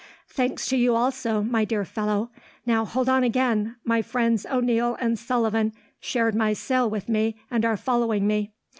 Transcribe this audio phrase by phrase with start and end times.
[0.29, 2.31] "Thanks to you also, my dear fellow.
[2.65, 3.75] Now, hold on again.
[3.83, 8.51] My friends O'Neil and O'Sullivan shared my cell with me, and are following me."